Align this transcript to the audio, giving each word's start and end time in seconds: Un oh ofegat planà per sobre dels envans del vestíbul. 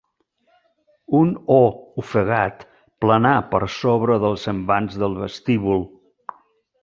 Un 1.19 1.33
oh 1.55 1.67
ofegat 2.03 2.63
planà 3.05 3.35
per 3.51 3.61
sobre 3.75 4.17
dels 4.23 4.47
envans 4.53 4.97
del 5.03 5.19
vestíbul. 5.25 5.85